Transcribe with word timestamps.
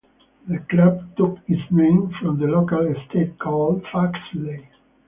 The 0.47 0.57
Club 0.57 1.15
took 1.15 1.37
its 1.47 1.61
name 1.71 2.09
from 2.19 2.39
the 2.39 2.47
local 2.47 2.87
estate 2.87 3.37
called 3.37 3.85
Foxley. 3.91 4.67